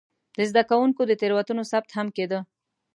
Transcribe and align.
د 0.37 0.39
زده 0.49 0.63
کوونکو 0.69 1.01
د 1.07 1.11
تېروتنو 1.21 1.63
ثبت 1.71 1.89
هم 1.97 2.07
کېده. 2.15 2.39